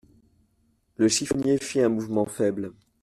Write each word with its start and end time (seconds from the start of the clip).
Le 0.97 1.07
chiffonnier 1.07 1.59
fit 1.59 1.79
un 1.81 1.89
mouvement 1.89 2.25
faible. 2.25 2.73